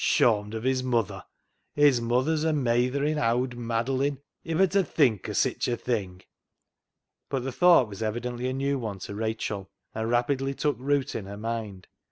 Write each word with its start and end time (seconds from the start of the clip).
Shawmed 0.03 0.55
of 0.55 0.63
his 0.63 0.81
muther! 0.83 1.23
His 1.75 2.01
muther's 2.01 2.43
a 2.43 2.51
meytherin' 2.53 3.19
owd 3.19 3.53
maddlin', 3.55 4.17
iver 4.49 4.65
ta 4.65 4.81
think 4.81 5.29
o' 5.29 5.33
sitch 5.33 5.67
a 5.67 5.77
thing." 5.77 6.23
But 7.29 7.43
the 7.43 7.51
thought 7.51 7.87
was 7.87 8.01
evidently 8.01 8.49
a 8.49 8.53
new 8.53 8.79
one 8.79 8.97
to 8.97 9.13
Rachel, 9.13 9.69
and 9.93 10.09
rapidly 10.09 10.55
took 10.55 10.77
root 10.79 11.13
in 11.13 11.27
her 11.27 11.37
mind. 11.37 11.85